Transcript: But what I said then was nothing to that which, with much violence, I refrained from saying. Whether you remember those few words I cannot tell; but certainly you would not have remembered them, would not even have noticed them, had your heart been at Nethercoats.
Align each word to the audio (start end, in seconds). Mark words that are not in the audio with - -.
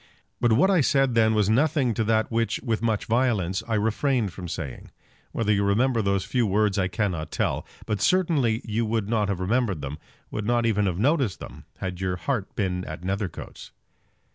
But 0.39 0.53
what 0.53 0.71
I 0.71 0.81
said 0.81 1.13
then 1.13 1.35
was 1.35 1.47
nothing 1.47 1.93
to 1.93 2.03
that 2.05 2.31
which, 2.31 2.59
with 2.63 2.81
much 2.81 3.05
violence, 3.05 3.61
I 3.67 3.75
refrained 3.75 4.33
from 4.33 4.47
saying. 4.47 4.89
Whether 5.31 5.53
you 5.53 5.63
remember 5.63 6.01
those 6.01 6.25
few 6.25 6.47
words 6.47 6.79
I 6.79 6.87
cannot 6.87 7.29
tell; 7.29 7.67
but 7.85 8.01
certainly 8.01 8.63
you 8.65 8.83
would 8.83 9.07
not 9.07 9.29
have 9.29 9.39
remembered 9.39 9.81
them, 9.81 9.99
would 10.31 10.47
not 10.47 10.65
even 10.65 10.87
have 10.87 10.97
noticed 10.97 11.39
them, 11.39 11.65
had 11.77 12.01
your 12.01 12.15
heart 12.15 12.55
been 12.55 12.83
at 12.85 13.03
Nethercoats. 13.03 13.69